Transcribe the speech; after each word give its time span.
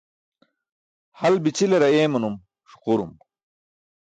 Hal 1.19 1.35
bi̇ćilar 1.43 1.81
ayeemanum 1.87 2.35
ṣuqurum. 2.71 3.11